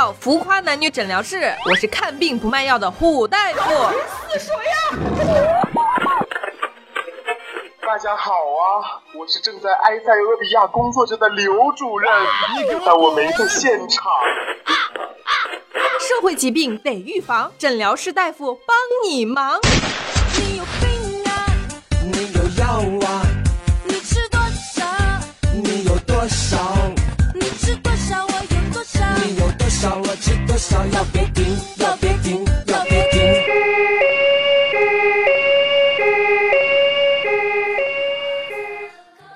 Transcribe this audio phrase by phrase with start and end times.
[0.00, 3.60] 到浮夸男女诊疗室，我是看病不卖药的虎大夫。
[7.82, 12.10] 大家好啊，我是正在埃塞俄比亚工作着的刘主任，
[12.82, 14.10] 但我没在现场。
[15.98, 18.74] 社会疾病得预防，诊疗室大夫帮
[19.06, 19.60] 你忙。
[20.38, 21.44] 你有病啊！
[22.10, 22.66] 你有药
[23.06, 23.09] 啊？
[29.80, 29.96] 少？
[29.96, 30.84] 我吃多少？
[30.92, 33.20] 要别停，要别停，要别停。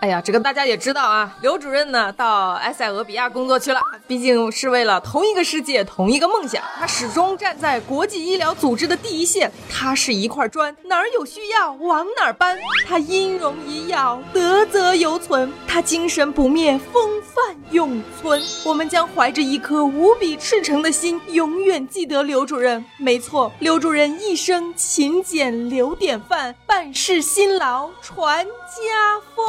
[0.00, 6.62] 哎呀，这个大家也知道啊，刘主任呢到埃塞俄比亚工作去了，毕竟是为了同一个世界、同一个梦想。
[6.78, 12.58] 他始终站在国际医疗组织的第一线，他是一块砖，哪儿有需要往哪儿搬。
[12.86, 18.42] 他音容医药，德泽犹存；他精神不灭，风范永存。
[18.62, 22.84] 我们将怀着一颗无比赤诚的心，永远记得刘主任。
[22.98, 29.44] 没错，刘主任一生勤俭留典范，办事辛劳传家风。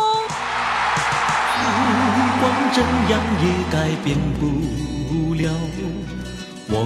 [2.38, 4.18] 光这样也改变
[6.78, 6.84] 我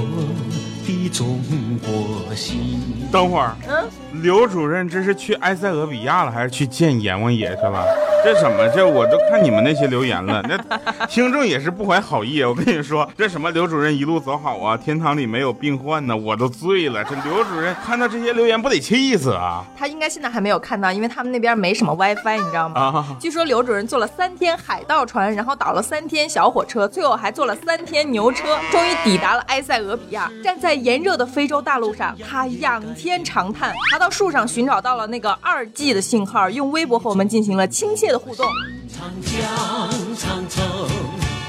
[0.86, 1.40] 的中
[1.80, 2.80] 国心。
[3.12, 3.90] 等会儿，嗯，
[4.22, 7.84] 刘主任这是去埃塞俄比亚了，还是去见阎王爷去了？
[8.24, 8.68] 这什么？
[8.70, 12.44] 这我都看你们那些留言了，那听众也是不怀好意。
[12.44, 17.04] 我跟你说，这什么刘主任一路走好啊，天堂里没有病患呢，我都醉了。
[17.04, 19.64] 这刘主任看到这些留言不得气死啊！
[19.78, 22.82] 他应该现在还没有看到，因为他们那边没什么 WiFi，你知道吗？
[22.82, 30.30] 啊，据说刘主任坐了三天海盗船，然后倒了三天小火车，最后还坐了三天牛车，终于抵达了埃塞俄比亚。
[30.44, 38.46] 站在炎热的非洲大陆上，他仰天长叹，爬到树上寻找到了那个二 G 的信号，用微博和我们进行了亲切的互动。
[38.94, 40.66] 长江长城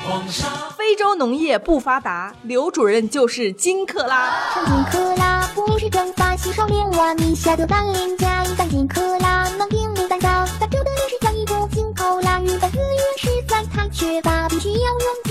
[0.06, 0.48] 黄沙。
[0.76, 4.30] 非洲农业不发达，刘主任就是金克拉。
[4.54, 10.28] 上金克拉，不是蒸发稀少连哇米下的甘霖加一单金克拉，能顶牡丹高，
[10.58, 15.29] 大洲的历史讲一个金口拉，日本资源实在太缺乏，必须要用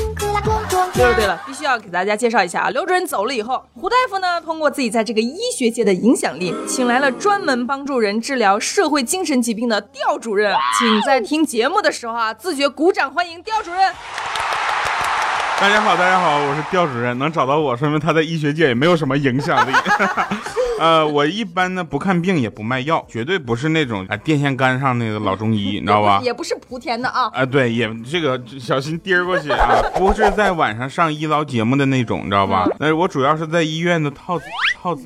[0.94, 13.94] 对了对了，必须要给大家介绍一下啊，刘主任走了以后，胡大夫呢通过自己在这个医学界的影响力，请来了专门帮助人治疗社会精神疾病的刁主任，请在听节目的时候啊自觉鼓掌欢迎刁主任。
[15.59, 19.74] 大家好，大家好，我是刁主任，能找到我，说明他在医学界也没有什么影响力。
[20.80, 26.22] 呃，我一般呢不看病也不卖药，绝对不是那种啊电线杆上那个老中医，你知道吧？
[26.24, 27.30] 也不是莆田的啊。
[27.34, 29.68] 啊，对，也这个小心跌过去啊！
[29.96, 32.66] 不是在晚上上医疗节目的那种，你知道吧？
[32.80, 34.40] 那我主要是在医院的套
[34.81, 34.98] 套，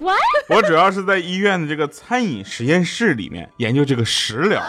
[0.49, 4.61] 我主要是在医院的这个餐饮实验室里面研究这个食疗。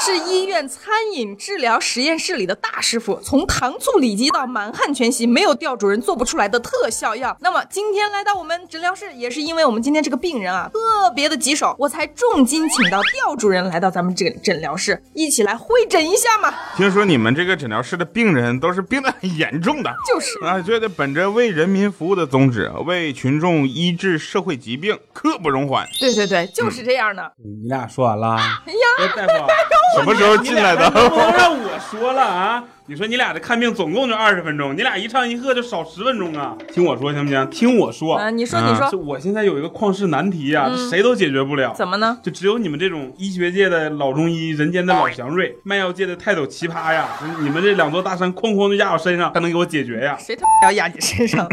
[0.00, 7.36] 是医院餐饮治疗实验室里的大师傅，从糖醋里脊到满汉全席，没有调主任做不出来的特效药。
[7.40, 16.54] 那么今天来到我们诊疗室，也是因为我们今天这个病人啊特别的棘手，我才重金请到调主任来到咱们这个诊疗室，一起来会诊一下嘛。
[16.78, 19.94] 听说你们这个诊疗室的病人都是病得很严重的。
[20.08, 25.86] 就是啊，觉得本着为人民服务的宗旨，为群众医治社会疾病，刻不容缓。
[26.00, 27.30] 对对对，就是这样的。
[27.36, 28.36] 你俩说完了？
[28.36, 29.46] 哎呀，哎，大夫，
[29.96, 32.64] 什么时候进来的你俩能不能让我说了啊？
[32.86, 36.56] 你说你俩这看病总共就二十分钟，你俩一唱一和就少十分钟啊！
[36.72, 37.48] 听我说行不行？
[37.50, 41.72] 听我说，啊，你说嗯你说这我现在有一个旷世难题呀、这谁都解决不了。
[41.76, 42.18] 怎么呢？
[42.22, 47.08] 就只有你们这种医学界的老中医，人间的老祥瑞， 卖药界的泰斗奇葩呀！
[47.40, 50.16] 你们这两座大山哐哐就压我身上，才能给我解决呀！
[50.18, 51.46] 谁他妈要压你身上？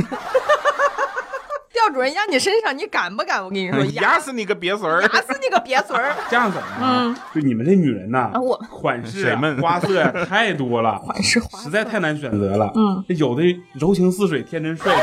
[1.87, 3.43] 调主任压你身上，你敢不敢？
[3.43, 5.01] 我跟你说，压死你个瘪嘴儿！
[5.01, 6.13] 压死你个瘪嘴儿！
[6.29, 7.15] 这样怎么嗯？
[7.33, 12.71] 就你们这女人呐，啊我款式花色呀 太多了，款式花实在太难选择了。
[12.75, 13.43] 嗯，这有的
[13.73, 14.93] 柔情似水，天真帅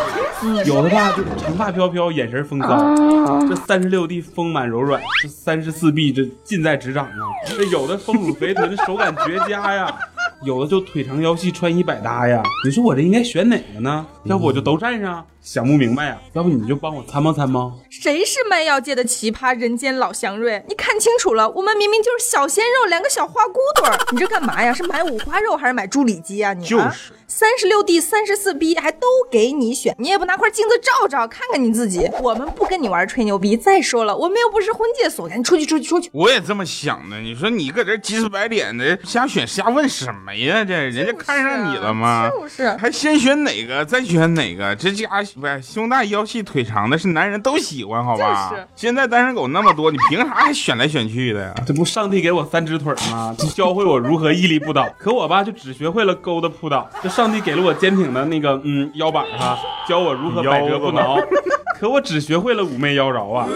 [0.40, 2.94] 气；有的吧就长发飘飘，眼神风骚。
[3.48, 7.12] 这三十六 D 丰满柔软，这三十四 B 这近在咫掌啊。
[7.46, 9.94] 这有的丰乳肥臀，手感绝佳呀。
[10.42, 12.42] 有的就腿长腰细，穿衣百搭呀。
[12.64, 14.04] 你说我这应该选哪个呢？
[14.24, 16.18] 要不我就都占上，想不明白呀。
[16.32, 17.70] 要不你就帮我参谋参谋。
[17.90, 20.64] 谁是卖药界的奇葩，人间老祥瑞？
[20.66, 23.94] 你看清楚了，我们明明就是小鲜肉，两个小花骨朵儿。
[24.12, 24.72] 你这干嘛呀？
[24.72, 26.54] 是买五花肉还是买猪里脊啊？
[26.54, 32.10] 你就是三十六 D、三十四 B 还都给你选，你也不拿块镜子照照，看看你自己。
[32.22, 33.54] 我们不跟你玩吹牛逼。
[33.54, 36.08] 再说了，我们又不是婚介所，赶紧出去，出去，出去。
[36.14, 37.20] 我也这么想的。
[37.20, 40.64] 你说你搁这急赤白脸的瞎选瞎问什么呀？
[40.64, 42.30] 这人家看上你了吗？
[42.30, 44.74] 就是还先选哪个，再选哪个？
[44.74, 48.50] 这家不是胸大腰细腿长的是男人都喜欢，好吧？
[48.50, 51.54] 就是现在单身狗那么多，你凭啥还选来选去的呀？
[51.66, 53.34] 这不上帝给我三只腿吗？
[53.36, 54.88] 就教会我如何屹立不倒。
[54.96, 56.88] 可我吧，就只学会了勾搭扑倒。
[57.02, 59.58] 这上帝给了我坚挺的那个嗯腰板哈，
[59.88, 61.18] 教我如何百折不挠。
[61.84, 63.46] 可我只学会了妩媚妖娆啊！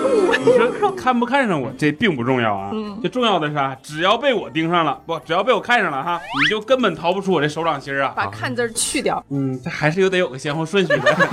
[0.44, 2.70] 你说看不看上我，这并不重要啊。
[3.02, 8.12] 就重要的是啊，只要被我盯上了，不，只要被我看上了哈，你就根本逃不出我这手掌心儿啊。
[8.14, 9.24] 把看字去掉。
[9.30, 11.28] 嗯，这还是有得有个先后顺序的。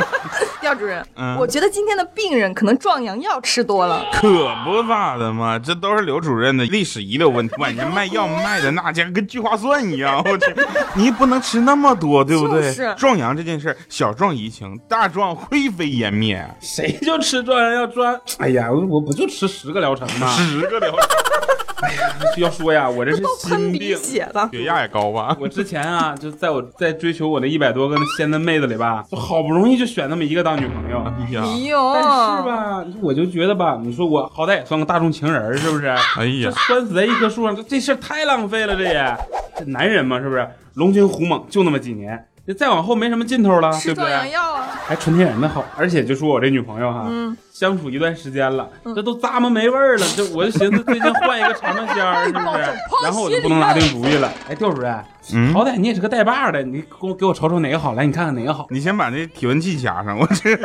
[0.66, 4.04] 廖主任，嗯我觉得今天的病人可能壮阳药吃多了。
[4.12, 4.28] 可
[4.66, 7.54] 不咋的嘛，这都是刘主任的历史遗留问题。
[7.60, 10.56] 晚上卖药卖的那家跟聚划算一样，我去，
[10.96, 12.62] 你不能吃那么多，对不对？
[12.64, 16.44] 就是壮阳这件事儿，小壮怡情，大壮灰飞烟灭。
[16.60, 18.20] 谁就吃壮阳药壮？
[18.40, 20.28] 哎呀，我我不就吃十个疗程吗？
[20.36, 21.00] 十个疗程，
[21.84, 23.98] 哎呀要说呀，我这是都喷鼻心病。
[23.98, 24.50] 血了。
[24.52, 25.38] 血压也高吧？
[25.40, 31.04] 我之前啊，就在我在追求我那一百多个仙嫩妹子里吧，就好不容易就选那么一个当女朋友。
[31.04, 35.88] 哎呀，哎呦，但是吧，我就觉得吧，你说我好歹也算个大众情人，是不是？
[35.88, 39.18] 哎呀这拴死在一棵树上，这这事儿太浪费了，这也。
[39.57, 40.46] 这男人嘛，是不是？
[40.74, 44.31] 龙精虎猛就那么几年，这再往后没什么劲头了，对不吃壮阳对？
[44.31, 44.68] 药啊！
[44.86, 52.63] 还纯天然的好，而且就说我这女朋友哈，嗯相处一段时间了，这都咂摸没味儿了，这我就寻思最近换一个尝尝鲜儿，是不是？
[53.03, 54.31] 然后我就不能拿定主意了。
[54.47, 54.94] 哎，调主任，
[55.33, 58.68] 嗯好歹你也是个带把儿的，你给我给我瞅瞅哪个好，来你看看哪个好。
[58.69, 60.56] 你先把那体温计加上，我这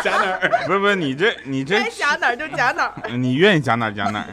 [0.04, 0.50] 夹哪儿？
[0.66, 2.94] 不是不是你这你这该夹哪儿就夹哪儿。
[3.16, 4.26] 你愿意夹哪儿夹哪儿，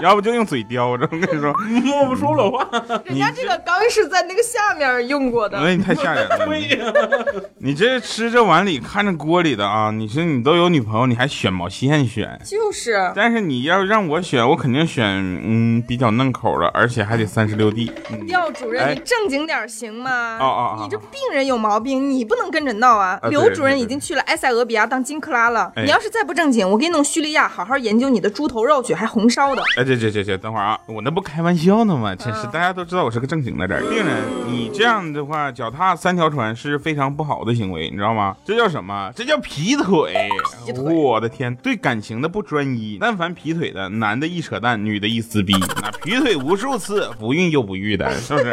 [0.00, 1.08] 要不就用嘴叼着。
[1.10, 1.52] 我跟你说，
[1.84, 2.66] 摸不出了话。
[3.04, 5.58] 人家这个刚是在那个下面用过的。
[5.58, 6.46] 哎，你太吓人了。
[6.46, 6.92] 对你呀，
[7.58, 9.90] 你这吃着碗里看着锅里的啊！
[9.90, 12.38] 你说你都有女朋友，你还选毛线选？
[12.44, 17.90] 就是，但是你要让我选，我肯定选嗯比较嫩口的，而且还得三十六 D。
[18.10, 20.38] 嗯，廖主任，哎你正经点儿行吗？
[20.40, 23.18] 哦哦哦你这病人有毛病，你不能跟着闹啊！
[23.30, 29.62] 刘主任已经去了埃塞俄比亚当金克拉了，哎你要是再不正经，我给你弄叙利亚，好好研究你的猪头肉去，还红烧的。
[29.76, 32.16] 哎，这这这这，等会儿啊，我那不开玩笑呢吗？
[32.16, 33.80] 真是，嗯大家都知道我是个正经的人。
[33.88, 38.34] 病人，你这样的话，脚踏三条船是非常不好的行为，你知道吗？
[38.44, 39.12] 这叫什么？
[39.14, 40.28] 这叫劈腿！
[40.66, 48.50] 劈腿我的天，对感情的不专一，但凡劈腿的，男的一扯淡，女的一撕逼，那劈腿无数次，不孕又不育的，是不是？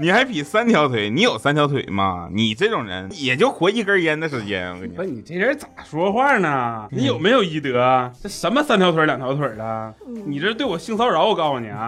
[0.00, 1.10] 你还比三条腿？
[1.10, 2.26] 你有三条腿吗？
[2.32, 4.74] 你这种人也就活一根烟的时间。
[4.74, 6.88] 我跟你说，不是你这人咋说话呢？
[6.90, 8.10] 你有没有医德？
[8.22, 9.94] 这什么三条腿两条腿的？
[10.24, 11.86] 你这对我性骚扰，我告诉你啊，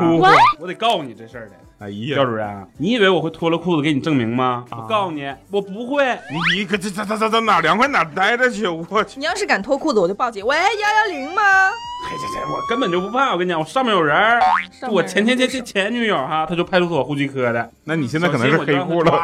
[0.60, 1.54] 我得告诉你这事儿的。
[1.82, 4.64] 哎廖呀，主任，你以为我会脱了裤子给你证明吗？
[4.70, 6.04] 我告诉你，我不会。
[6.30, 8.68] 你你可这这这这这哪凉快哪待着去？
[8.68, 9.18] 我去。
[9.18, 10.46] 你要是敢脱裤子，我就报警。
[10.46, 11.42] 喂，幺幺零吗？
[12.08, 13.32] 嘿，这这我根本就不怕。
[13.32, 14.16] 我跟你讲，我上面有人
[14.92, 17.68] 我前前前前前女友哈，她就派出所户籍科的。
[17.82, 19.20] 那你现在可能是黑户了。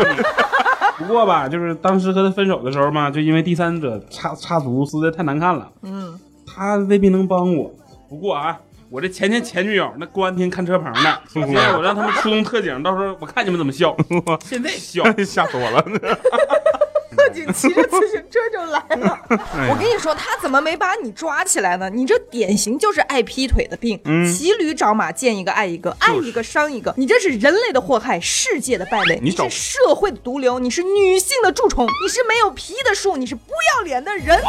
[0.98, 7.70] 不过吧，就是当时和他分手的时候嘛，就因为第三者插插足撕的太难看了，嗯，他未必能帮我。
[8.08, 8.58] 不过啊，
[8.90, 13.94] 我这前前前女友那公安厅看车棚呢，现在我让他们出动特警，到时候我看你们怎么笑。
[14.48, 15.82] 现在笑， 吓死我了！
[17.16, 19.18] 特警骑着自行车就来了。
[19.28, 21.90] 哎我跟你说，他怎么没把你抓起来呢？
[21.90, 26.94] 你这典型就是爱劈腿的病，嗯骑驴找马，见一个爱一个，爱一个伤一个。
[26.96, 34.40] 你这是人类的祸害，世界的败类，你是社会的毒瘤，你是女性的蛀虫，你是没有皮的树，你是不要脸的人。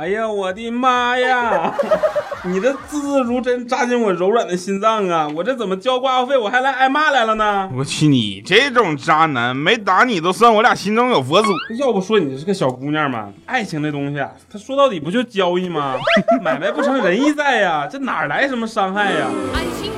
[0.00, 1.74] 哎呀，我的妈呀！
[2.44, 5.28] 你的字字如针扎进我柔软的心脏啊！
[5.36, 7.68] 我这怎么交挂号费我还来挨骂来了呢？
[7.76, 11.48] 我去，你这种渣男，没打你都算我俩心中有佛祖。
[11.78, 15.96] 要不说你是个小姑娘嘛，爱情这东西啊，它说到底不就交易吗？
[16.40, 19.26] 买卖不成仁义在呀，这哪来什么伤害呀？
[19.52, 19.92] 爱情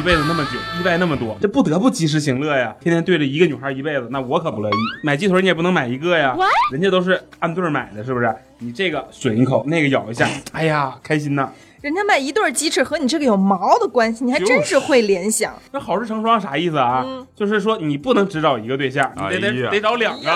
[0.00, 2.74] 一辈子那么久，意外那么多，这不得不及时行乐呀！
[2.80, 4.72] 天天对着一个女孩一辈子，那我可不乐意。
[5.04, 6.34] 买鸡腿你也不能买一个呀，
[6.72, 8.34] 人家都是按对儿买的，是不是？
[8.60, 11.50] 你这个吮一口，那个咬一下，哎呀，开心呐！
[11.80, 15.54] 人家卖一对儿鸡翅和你这个有毛的关系，你还真是会联想。
[15.72, 17.04] 那好事成双啥意思啊？
[17.34, 20.30] 就是说你不能只找一个对象，你得哎得得找两个。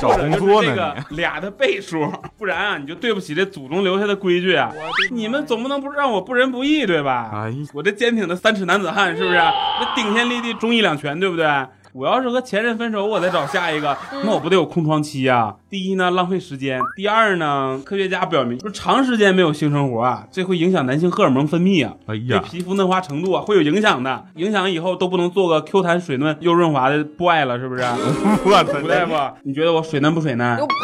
[0.00, 4.72] 找工作呢这个 俩的倍数，不然啊，你就对不起这祖宗留下的规矩啊！
[5.10, 7.30] 你们总不能不让我不仁不义，对吧？
[7.32, 9.36] 哎，我这坚挺的三尺男子汉是不是？
[9.36, 11.46] 那顶天立地，忠义两全，对不对？
[11.92, 27.82] 我要是和前任分手，我再找下一个，那我不得有空窗期呀、第一呢，浪费时间；第二呢，科学家表明，说长时间没有性生活啊，这会影响男性荷尔蒙分泌啊，哎呀对皮肤嫩滑程度啊会有影响的，影响以后都不能做个 Q 弹水嫩又润滑的 boy 了，是不是？
[28.44, 30.66] 我操吴大夫，你觉得我水嫩不水嫩我？
[30.66, 30.74] 呸！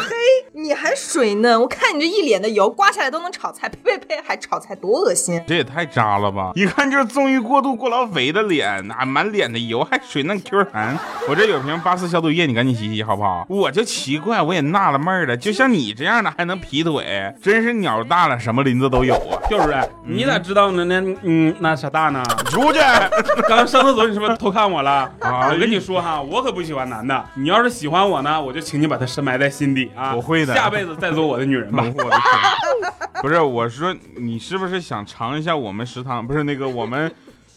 [0.59, 5.39] 你还水嫩，我看你这一脸的油，刮下来都能炒菜，呸呸呸，还炒菜多恶心！
[5.45, 6.51] 这也太渣了吧！
[6.55, 10.97] 一看就是纵欲过度、过劳肥的脸，啊，满脸的油，还水嫩 Q 弹。
[11.29, 13.45] 我这有瓶八四消毒液，你赶紧洗洗好不好？
[13.47, 19.39] 我就奇怪，我也纳了闷儿了，就像你这样的还能劈腿，真是鸟大了什么林子都有啊！
[19.49, 20.85] 就是，你咋知道呢？
[20.85, 22.23] 那嗯，那啥大呢？
[22.45, 22.79] 出去！
[23.47, 25.09] 刚 刚上厕所，你是不是偷看我了？
[25.19, 27.25] 啊我跟你说哈，我可不喜欢男的。
[27.35, 30.15] 你要是喜欢我呢，我就请你把他深埋在心底啊。
[30.15, 31.83] 我会的下辈子再做我的女人吧。
[31.83, 33.21] 我的天！
[33.21, 37.11] 不是，我说你是不是想尝一下我们食堂不是那个我们，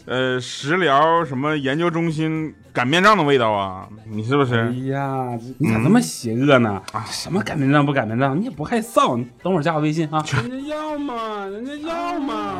[0.06, 3.88] 呃，食疗什么研究中心擀面杖的味道啊？
[4.08, 4.86] 你是不是哎是？
[4.86, 6.82] 呀，你咋那么邪恶呢？
[6.92, 9.16] 啊，什么擀面杖不擀面杖，你也不害臊。
[9.16, 10.24] 你等会儿加我微信啊。
[10.48, 12.56] 人家要嘛，人家要嘛。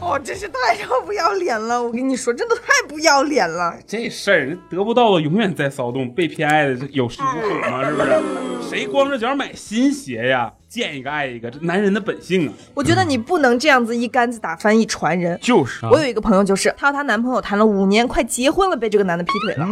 [0.00, 1.82] 哦，真是太不要脸了！
[1.82, 3.76] 我跟你说，真的太不要脸了。
[3.86, 8.22] 这事儿得不到的永远在骚动，被偏爱的这有恃无恐嘛，是不是？
[8.68, 10.52] 谁光着脚买新鞋呀？
[10.76, 12.52] 见一个爱一个，这男人的本性啊！
[12.74, 15.38] 我觉得你不能这样子一竿子打翻一船人。
[15.40, 19.66] 就是啊我有一个朋友，就是她和她男朋友谈了五年，快结婚了，被这个男的劈腿了。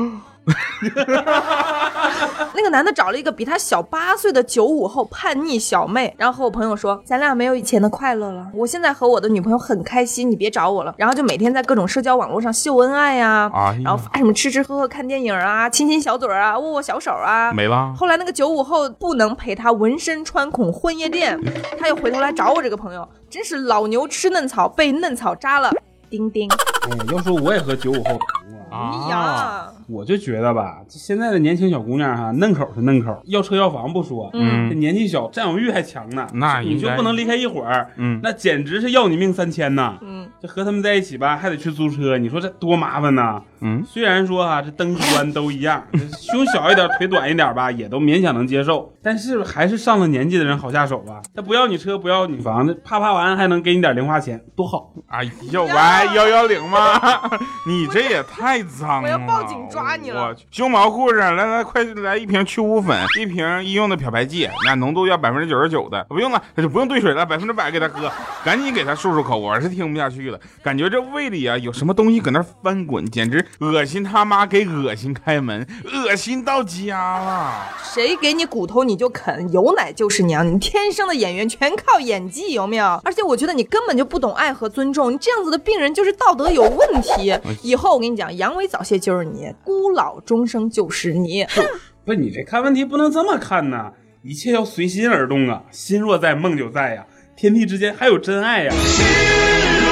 [2.54, 17.92] 那个男的找了一个比他小八岁的九五后叛逆小妹，然后和我朋友说：“咱俩没有以前的快乐了，我现在和我的女朋友很开心，你别找我了。”然后就每天在各种社交网络上秀恩爱呀、哎然后发什么吃吃喝喝、看电影啊、亲亲小嘴儿啊、握握小手啊，没了。
[17.96, 21.38] 后来那个九五后不能陪他纹身穿孔混夜店，
[21.78, 25.72] 他又回头来找我这个朋友，真是老牛吃嫩草，被嫩草扎了。
[26.10, 28.26] 丁丁，哎，要说我也和九五后谈过
[28.70, 36.26] 啊，哎呀，我就觉得吧，这现在的年轻小姑娘哈，嫩口是嫩口，要车要房不说，嗯这年纪小占有欲还强呢。
[36.34, 39.98] 那你就不能离开一会儿，嗯那简直是要你命三千呐。
[40.02, 43.42] 嗯，这和他们在一起吧，还得去租车，你说这多麻烦呐。
[43.66, 45.83] 嗯，虽然说哈、这登一关都一样，
[46.21, 51.23] 胸小一点、腿短一点吧，也都勉强能接受，但是还是上了年纪的人好下手吧。
[51.35, 54.92] 他不要你车，不要你房子，啪啪完还能给你点零花钱，多好。
[55.09, 57.00] 哎呀，喂，幺幺零吗？
[57.66, 59.04] 你这也太脏了！
[59.04, 68.12] 我要报警抓你了我去胸毛护士，来来，快来一瓶去污粉，一瓶医用的漂白剂，那浓度要百分之九十九的，不用了，那就不用兑水了，百分之百给他喝，
[68.44, 69.38] 赶紧给他漱漱口。
[69.38, 77.68] 我是听不下去了，感觉这胃里啊有什么东西搁那翻滚，简直恶心他妈给恶心开门，恶心到家了。
[77.82, 83.00] 谁给你骨头你就啃，有奶就是娘，你天生的演员全靠演技，有没有？
[83.04, 87.32] 而且我觉得你根本就不懂爱和尊重，你这样子的病人就是道德有问题。
[87.62, 91.46] 以后我跟你讲，阳痿早泄就是你，孤老终生就是你。
[92.04, 93.92] 不是你这看问题不能这么看呐，
[94.23, 97.06] 一切要随心而动啊，心若在，梦就在呀，
[97.37, 98.75] 天地之间还有真爱呀。
[98.75, 99.83] 敢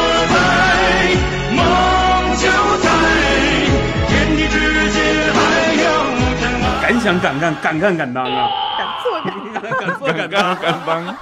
[7.02, 8.48] 想敢干，敢干敢当啊！
[8.78, 11.16] 敢做敢当敢做敢当，敢当，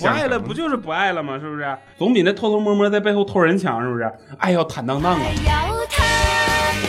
[0.00, 1.38] 不爱了不就是不爱了吗？
[1.40, 1.78] 是不是？
[1.96, 4.12] 总比那偷偷摸摸在背后偷人强，是不是？
[4.38, 5.20] 爱要坦荡荡啊！
[5.46, 5.52] 要
[5.86, 6.04] 坦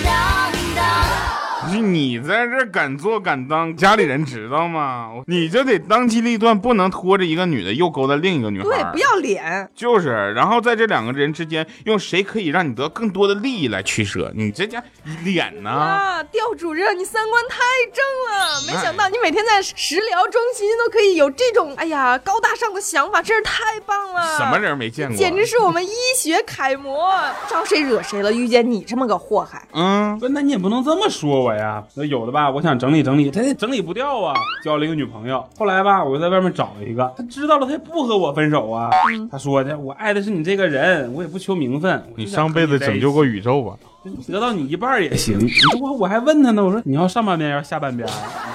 [0.04, 1.39] 荡荡。
[1.62, 5.10] 不是你在这敢做敢当，家里人知道吗？
[5.28, 8.66] 你就得当机立断，不能拖着一个女的又勾搭另一个女孩。
[8.66, 9.70] 对，不要脸。
[9.76, 14.32] 就是，然后在这两个人之间，用谁可以让你得更多的利益来取舍。
[14.36, 14.82] 你这家
[15.24, 15.70] 脸呢？
[15.70, 17.58] 啊，调主任，你三观太
[17.94, 18.62] 正了！
[18.66, 24.38] 没想到你每天在食疗中心都可以有这种哎呀高大上的想法，真是太棒了！
[24.38, 25.18] 什么人没见过？
[25.18, 27.12] 简直是我们医学楷模，
[27.50, 28.32] 招谁惹谁了？
[28.32, 31.84] 遇见你这么个祸害，嗯，不，那你也不能这么说我呀。
[31.96, 34.34] 那有的吧，我想整理整理，他也整理不掉啊。
[34.64, 38.90] 交了一个女朋友，后来吧，我又在外面找了一个，他知道了，他也不和我分手啊。
[39.32, 42.04] 他说的，我爱的是你这个人，我也不求名分。
[42.16, 43.74] 你上辈子拯救过宇宙吧？
[44.28, 45.38] 得到你一半儿也行。
[45.82, 48.12] 我我还问他呢，我说你要上半边要下半边儿，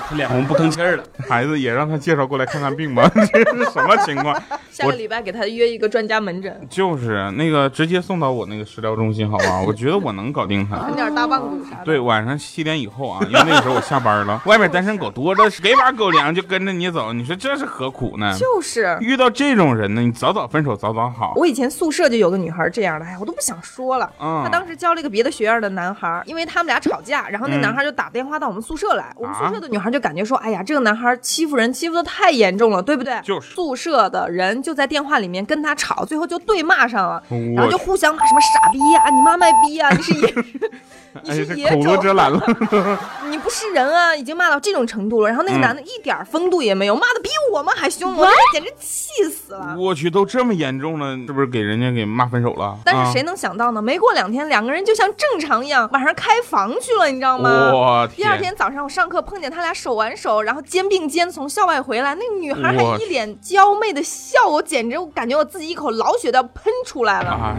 [0.08, 1.04] 他脸红不吭气儿了。
[1.28, 3.08] 孩子也让他介绍过来看看病吧？
[3.14, 4.34] 这是什么情况？
[4.70, 9.62] 下个礼拜给他约一个专家门诊，就是那个直接送到我那个食疗中心，好吧？
[9.66, 10.78] 我觉得我能搞定他。
[10.86, 11.84] 啃点大棒骨啥的。
[11.84, 18.34] 对，晚上七点以后啊，因为那个时候我下班了，外面单身狗多着，给把狗粮就跟着你走，你说这是何苦呢？
[18.38, 18.96] 就是。
[19.00, 21.34] 遇到这种人呢，你早早分手，早早好。
[21.36, 24.10] 我以前宿舍就有个女孩这样的，哎，我都不想说了。
[24.20, 29.12] 嗯她当时交了一个别的学院的男孩，因为他们俩吵架，然后那嗯男孩就打电话到我们宿舍来。
[29.16, 33.20] 我们宿啊舍的女孩就感觉说，哎呀，这个男孩欺负人，欺负的太严重了，对不对？
[33.22, 37.22] 就是宿舍的人就在电话里面跟他吵，最后就对骂上了，
[37.56, 40.34] 然后就互相骂什么傻逼呀、你妈卖逼 呀、你是野。
[41.22, 42.42] 你哎，是野种，遮拦了。
[43.30, 45.28] 你不是人啊，已经骂到这种程度了。
[45.28, 49.76] 然后那个嗯男的一点风度也没有，骂的比我们还凶，我简直气死了。
[49.78, 52.76] 我去，都这么严重了，是不是给人家给骂分手了？
[52.84, 53.80] 但是谁啊能想到呢？
[53.80, 57.70] 没过两天，两个人就像正常一样，晚上开房去了，你知道吗？
[57.72, 67.56] 我第二天早上我上课碰见他俩手挽手，然后肩并肩从校外回来，那个女孩还一脸娇媚的笑，我简直我感觉我自己一口老血都要喷出来了。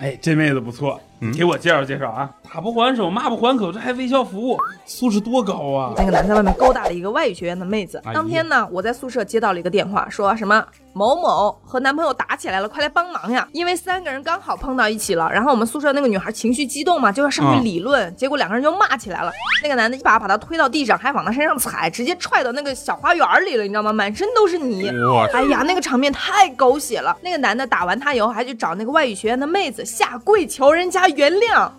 [0.00, 2.30] 哎，哎，这妹子不错，你给我介绍介绍啊！
[2.52, 5.92] 打不还手，骂不还口，这还微笑服务，素质多高啊！
[5.96, 8.00] 那个男在外面勾搭了一个外语学院的妹子。
[8.04, 10.64] 哎当天呢，我在宿舍接到了一个电话，说什么
[10.94, 13.46] 某某和男朋友打起来了，快来帮忙呀！
[13.52, 19.30] 因为三个人刚好碰到一起了，然后我们宿舍那个女孩情绪激动嘛，就要上去嗯理论，结果两个人就骂起来了。
[19.62, 23.92] 那个男的一把把她推到地上，还往她身上踩，直接踹到那个小花园里了，你知道吗？
[23.92, 24.88] 满身都是泥。
[24.88, 27.16] 我哎呀，那个场面太狗血了！
[27.22, 31.70] 那个男的打完她以后，还去找那个外语学院的妹子下跪求人家原谅。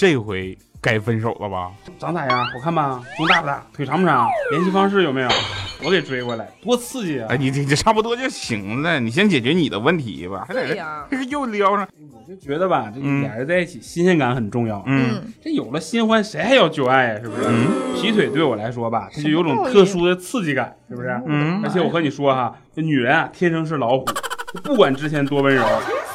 [0.00, 1.70] 呼，这回该分手了吧？
[1.98, 2.44] 长咋样？
[2.46, 3.02] 好看吧？
[3.16, 3.66] 胸大不大？
[3.72, 4.28] 腿长不长？
[4.50, 5.28] 联系方式有没有？
[5.82, 7.26] 我给追过来，多刺激啊！
[7.30, 14.82] 哎，你这这差不多就行了，你先解决你的问题吧，还在这对呀这个又撩上，我就觉得吧，这嗯俩人在一起新鲜感很重要。
[14.86, 17.20] 嗯这有了新欢，谁还要旧爱呀？
[17.22, 17.44] 是不是？
[17.46, 21.08] 嗯劈腿对我来说吧，它就有种特殊的刺激感，是不是？
[21.26, 24.04] 嗯而且我和你说哈，这女人啊，天生是老虎，
[24.62, 25.64] 不管之前多温柔，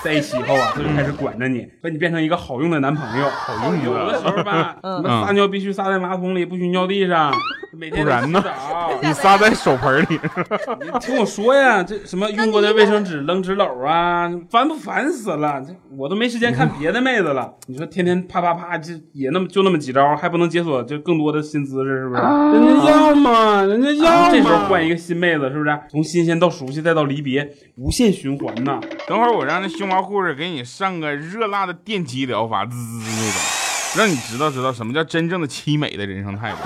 [0.05, 3.27] 在一起以后啊，他就开始管着你，把你变成一个好用的男朋友。
[3.27, 4.97] 好用有的时候吧，嗯。
[4.97, 7.33] 什么撒尿必须撒在马桶里，不许尿地上，
[7.77, 8.44] 每天不然呢。
[9.01, 10.20] 你撒在手盆里，
[10.82, 15.62] 你听我说呀，这什么用过的卫生纸扔纸篓啊，烦不烦死了？
[15.65, 17.53] 这我都没时间看别的妹子了。
[17.67, 22.22] 你说天天啪啪啪，这也那么就那么几招，还不能解锁就更多的新姿势，是不是？
[22.22, 25.79] 人家要嘛，人家要这时候换一个新妹子，是不是？
[25.89, 28.79] 从新鲜到熟悉再到离别，无限循环呐。
[29.08, 36.58] 等会儿我让那胸毛护士给你上个热辣的电击疗法，滋滋滋那种，让你知道知道什么叫真正的凄美的人生态度。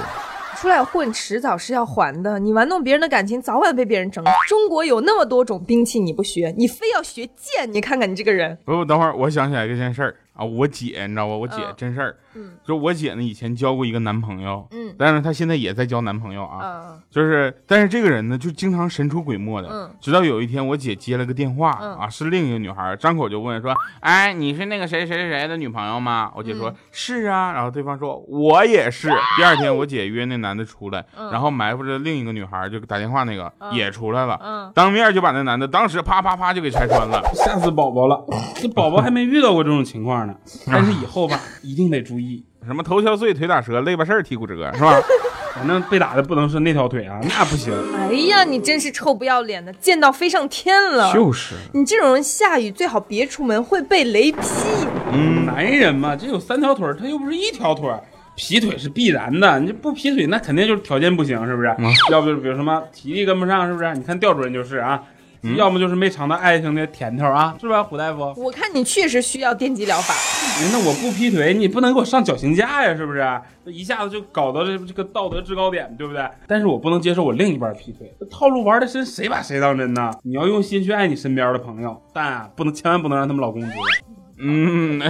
[0.59, 2.37] 出来混，迟早是要还的。
[2.37, 4.21] 你玩弄别人的感情，早晚被别人整。
[4.45, 8.57] 中国有那么多种兵器，你不学，你非要学剑，你看看你这个人。
[8.65, 11.33] 不不，等会儿我想起来一件事儿啊，我姐你知道吧？
[11.33, 12.28] 我姐嗯真事儿，嗯
[12.63, 14.93] 就我姐呢以前交过一个男朋友，嗯。
[14.97, 19.89] 但是她现在也在交男朋友啊，嗯就是但是这个人呢就经常神出鬼没的，嗯。
[19.99, 21.95] 直到有一天我姐接了个电话、嗯。
[21.95, 26.31] 啊，是另一个女孩，张口就问说，哎，你是那个谁谁谁谁的女朋友吗？
[26.35, 29.09] 我姐说、嗯是啊，然后对方说我也是。
[29.37, 31.31] 第二天我姐约那男的出来，嗯。
[31.31, 33.73] 然后埋伏着另一个女孩就打电话那个、嗯。
[33.73, 34.71] 也出来了，嗯。
[34.75, 37.21] 当面就把那男的当时啪啪啪就给拆穿了。
[37.33, 38.25] 吓死宝宝了，
[38.55, 40.35] 这宝宝还没遇到过这种情况呢。
[40.67, 42.28] 但是以后吧，一定得注意，
[42.65, 44.99] 什么头敲碎、腿打折、肋巴事儿、踢骨折， 是吧？
[45.55, 47.73] 反正被打的不能是那条腿啊，那不行。
[47.97, 51.11] 哎呀，你真是臭不要脸的，贱到飞上天了。
[51.13, 54.39] 就是，你这种人下雨最好别出门，会被雷劈。
[55.11, 57.99] 嗯，男人嘛，这有三条腿儿，他又不是一条腿儿，
[58.35, 59.59] 劈腿是必然的。
[59.59, 61.75] 你这不劈腿，那肯定就是条件不行，是不是？
[62.11, 63.91] 要不就是比如什么体力跟不上，是不是？
[63.95, 65.01] 你看调主任就是啊，
[65.55, 68.33] 要么就是没尝到爱情的甜头啊，是吧，胡大夫？
[68.37, 70.13] 我看你确实需要电击疗法。
[70.13, 73.19] 哎那我不劈腿，你不能给我上绞刑架呀，是不是？
[73.65, 76.27] 这一下子就搞到这这个道德制高点，对不对？
[76.47, 80.11] 但是我不能接受我另一半劈腿，这套路玩的深，谁把谁当真呢？
[80.23, 83.73] 你要用心去爱你身边的朋友，但啊，不能千万不能让他们老公知道。
[84.41, 85.01] 嗯，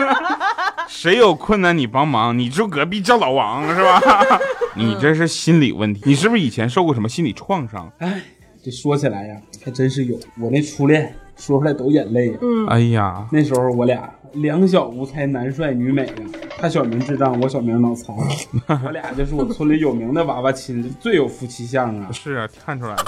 [0.88, 4.00] 谁有困难你帮忙，你住隔壁叫老王是吧？
[4.74, 7.90] 你这是心理问题，你是不是以前受过什么心理创伤？
[7.98, 8.22] 哎，
[8.66, 10.18] 这说起来呀，还真是有。
[10.40, 12.38] 我那初恋说出来都眼泪呀。
[12.42, 16.12] 嗯哎呀，那时候我俩两小无猜，男帅女美呀。
[16.58, 18.16] 他小名智障，我小名脑残，
[18.84, 23.04] 我俩就是我村里有名的娃娃亲，最有夫妻相啊，是啊，看出来了，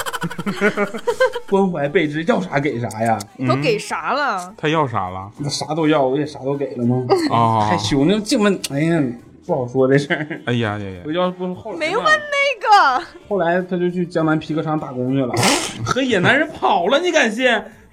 [1.50, 3.18] 关怀备至，要啥给啥呀。
[3.48, 4.54] 都给啥了？
[4.56, 5.28] 他要啥了？
[5.38, 7.04] 那啥都要，我也啥都给了吗？
[7.32, 9.02] 哦害，羞呢，这么哎呀，
[9.48, 10.26] 不好说这事儿。
[10.44, 13.04] 哎呀呀呀我，要不是后来没问那个。
[13.26, 15.34] 后来他就去江南皮革厂打工去了，
[15.82, 17.46] 和野男人跑了，你敢信？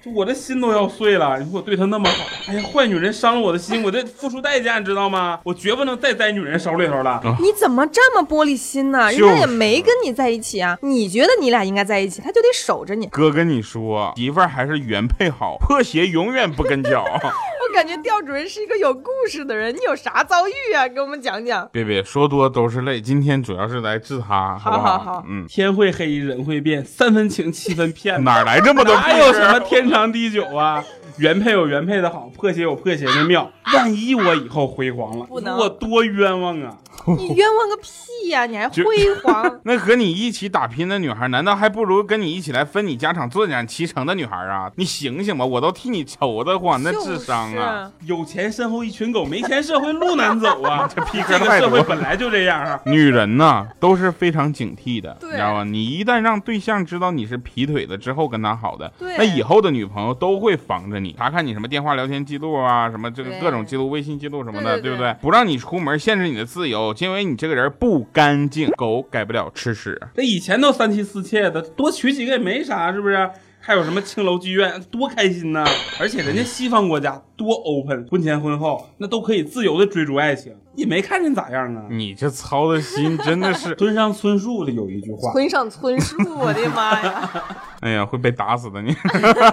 [0.04, 1.38] 就我这心都要碎了。
[1.38, 5.40] 你说我对他那么好，哎呀，坏女人伤了我的心，我得付出代价，你知道吗？
[5.44, 7.22] 我绝不能再栽女人手里头了。
[7.40, 9.10] 你怎么这么玻璃心呢？
[9.10, 13.06] 人就是家也没跟你在一起啊，你觉得你俩应该在一起，他就得守着你。
[13.06, 17.02] 哥跟你说，媳妇儿还是原配好，破鞋永远不跟脚。
[17.76, 20.88] 我感觉调主任是一个有故事的人，你有啥遭遇啊？
[20.88, 21.68] 给我们讲讲。
[21.70, 28.24] 别别说多都是泪，今天主要是来治他，好不好好好嗯，天会黑，人会变，三分情，七分骗。
[28.24, 29.08] 哪来这么多故事？
[29.08, 30.82] 哪有什么天长地久啊？
[31.18, 33.50] 原配有原配的好，破鞋有破鞋的妙。
[33.74, 36.76] 万一我以后辉煌了，不能我多冤枉啊！
[37.18, 39.44] 你冤枉个屁呀、 你还就辉煌。
[39.64, 44.70] 那和你一起打拼的女孩，难道还不如跟你一起来分你家产、坐享其成的女孩啊？
[44.76, 47.90] 你醒醒吧，我都替你愁得慌，那智商啊！
[48.04, 50.88] 有钱身后一群狗，没钱社会路难走啊！
[50.94, 52.80] 这屁这个社嗑太多会本来就这样啊。
[52.86, 55.64] 女人呐，都是非常警惕的，你知道吗？
[55.64, 65.14] 你一旦让对象知道你是劈腿的之后跟他好的，那以后的女朋友都会防着你，查看你什么电话聊天记录啊，什么这个各种记录、微信记录什么的，对对不对？
[65.20, 70.00] 不让你出门，限制你的自由，因为你这个人不干净，狗改不了吃屎。
[70.14, 73.30] 这以前都三妻四妾的，多娶几个也没啥，是不是？
[73.66, 75.64] 还有什么青楼妓院，多开心呐！
[75.98, 81.88] 而且人家西方国家多 open，婚前婚后那都可以自由的追逐爱情，也没看人咋样啊。
[81.90, 87.44] 你这操的心真的是， 村上春树的有一句话，村上春树，我的妈呀！
[87.82, 88.94] 哎呀，会被打死的你。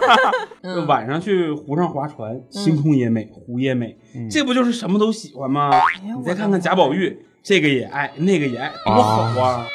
[0.88, 3.98] 晚上去湖上划船，星空也美，湖也美，
[4.30, 5.72] 这不就是什么都喜欢吗？
[6.04, 9.66] 你再看看贾宝玉，这个也爱，那个也爱，多好啊！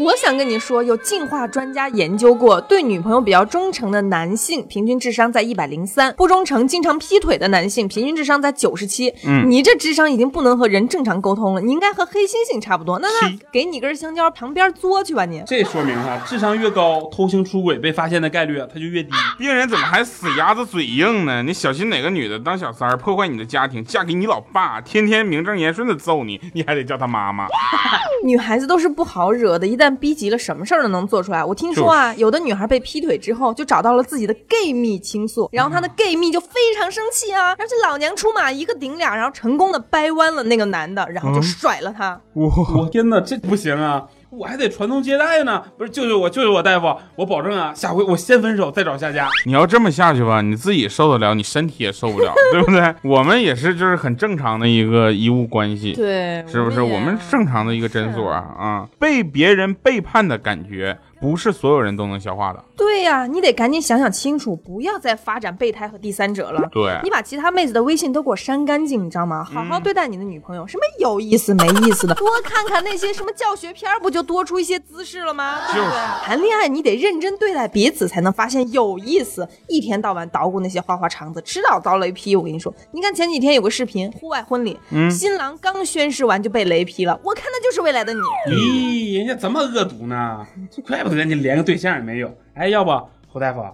[0.00, 9.12] 我想跟你说，有进化专家研究过，对女朋友比较忠诚的男性平均智商在一百零三，不忠诚、经常劈腿的男性平均智商在九十七。
[9.26, 12.98] 嗯你这智商已经不能和人正常沟通了，你应该和黑猩猩差不多。
[13.00, 15.42] 那那给你根香蕉，旁边嘬去吧你。
[15.46, 19.10] 这说明哈、智商越高，偷腥出轨被发现的概率啊，它就越低。
[19.38, 21.42] 病人怎么还死鸭子嘴硬呢？
[21.42, 27.46] 你小心哪个女的当小三儿，破坏你的家庭，嫁给你老爸，天天名正言顺的揍你，你还得叫他妈妈。
[28.24, 31.44] 女孩子都是不好惹的，一旦逼急了，什么事儿都能做出来。
[31.44, 42.20] 我听说啊，有的女孩被劈腿之后，就找到了自己的 gay 蜜倾诉，然后她的 gay 蜜就非常生气啊，而且老娘出马一个顶俩，然后成功的掰弯了那个男的，然后就甩了他。
[42.34, 44.06] 我天哪，这不行啊！
[44.30, 45.62] 我还得传宗接代呢。
[45.76, 46.96] 不是，救救我，救救我，大夫！
[47.16, 49.28] 我保证啊，下回我先分手，再找下家。
[49.44, 52.94] 你要这么下去吧，你自己受得了，你身体也受不了， 对不对？
[53.02, 55.92] 我们也是，就是很正常的一个医务关系。
[55.92, 56.80] 对，是不是？
[56.80, 62.64] 我们正常的一个诊所啊，啊，被别人背叛的感觉，不是所有人都能消化的。
[62.80, 66.66] 对呀、你得赶紧想想清楚，不要再发展备胎和第三者了。
[66.72, 69.44] 对你把其他妹子的微信都给我删干净，你知道吗？
[69.44, 75.58] 好好对待你的女朋友，什么有意思没意思的，多看看那些什么教学片，不就多出一些姿势了吗？
[75.74, 76.24] 对不对？
[76.24, 79.46] 谈恋爱你得认真对待彼此，才能发现有意思。
[79.68, 82.34] 一天到晚捣鼓那些花花肠子，迟早遭雷劈。
[82.34, 84.78] 我跟你说，你看前几天有个视频，户外婚礼，
[85.10, 88.20] 新郎刚宣誓完就被雷劈了，我看的就是未来的你。
[88.50, 90.46] 咦，人家怎么恶毒呢？
[90.86, 92.32] 怪不得人家连个对象也没有。
[92.54, 93.64] 哎，要不胡大夫，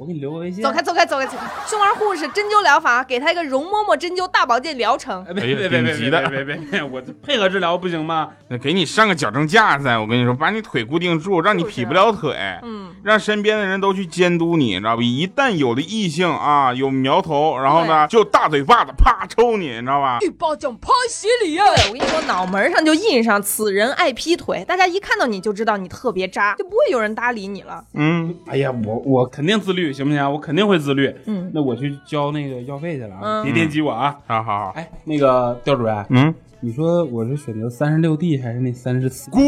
[0.00, 0.64] 我给你留个微信。
[0.64, 1.46] 走开走开走开走开。
[1.66, 8.30] 胸儿护士针灸疗法给他一个容嬷嬷针灸大保健疗程别别别别别别别我配合治疗不行吗？
[8.48, 15.02] 那给你上个矫正架噻我跟你说把你腿固定住让你劈不了腿嗯让身边的人都去监督你知道吧？
[15.02, 20.18] 一旦有的异性啊有苗头然后呢就大嘴巴子啪抽你你知道吧？
[20.22, 27.84] 一包就拍死你对我跟你说脑门上就印上此人爱劈腿大家一看到你就知道你特别渣就不会有人搭理你了。
[27.92, 28.34] 嗯。
[28.46, 30.32] 哎呀我我肯定自律行不行？
[30.32, 31.14] 我肯定会自律。
[31.26, 34.18] 嗯，那我去交那个药费去了啊，嗯别惦记我啊。
[34.26, 39.30] 好好好，哎，那个刁主任，嗯，你说我是选择三十六 D 还是那三十四？
[39.30, 39.42] 滚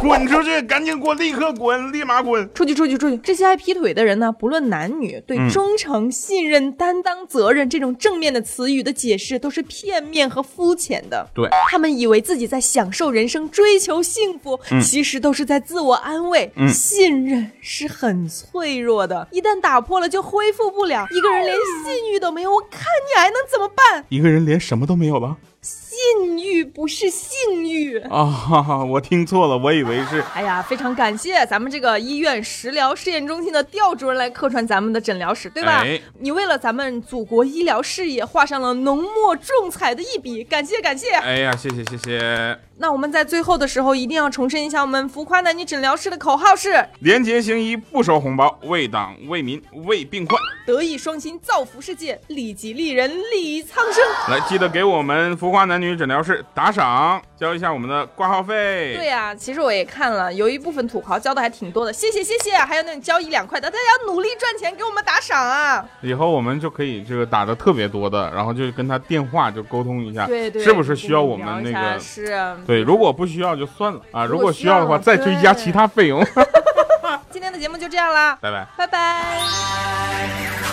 [0.00, 2.52] 滚出去，赶紧给我，立刻滚，立马滚！
[2.52, 3.16] 出去，出去，出去！
[3.18, 11.24] 这些爱劈腿的人呢，不论男女，对嗯忠诚、信任、担当、责任这种正面的词语的解释都是片面和肤浅的。
[11.32, 16.50] 对，他们以为自己在享受人生、追求幸福，嗯其实都是在自我安慰。
[16.56, 21.06] 嗯信任是很脆弱的，一旦打破了就恢复不了。
[21.12, 24.04] 一个人连信誉都没有，我看你还能怎么办？
[24.08, 25.36] 一个人连什么都没有了
[25.90, 27.98] 信誉不是信誉。
[28.08, 28.24] 啊！
[28.24, 35.82] 哈哈，我听错了，我以为是哎呀，非常感谢咱们这个医院食疗试验中心的调主任来客串咱们的诊疗室，对吧？
[35.84, 41.10] 哎你为了咱们祖国医疗事业画上了浓墨重彩的一笔，感谢感谢。
[41.10, 42.58] 哎呀，谢谢谢谢。
[42.76, 50.38] 那我们在最后的时候一定要重申一下我们浮夸男女诊疗室的口号是：廉洁行医，不收红包，为党为民为病患。
[50.66, 54.02] 德艺双馨，造福世界；利己利人，利苍生。
[54.30, 58.94] 来，记得给我们浮夸男女诊疗室打赏，交一下我们的挂号费。
[58.96, 62.52] 对呀、其实我也看了，有一部分土豪交的还挺多的，谢谢谢谢。
[62.56, 65.84] 还有那种交一两块的，大家要努力赚钱，给我们打赏啊！
[66.02, 71.98] 以后我们就可以这个打的特别多的，然后就跟他电话就沟通一下，对对，是不是需要我们那个？
[71.98, 76.24] 是啊，对，如果不需要就算了啊，如如果需要果需要的话再追加其他费用。
[77.30, 78.66] 今天的节目就这样啦，拜拜。
[78.76, 80.69] 拜拜。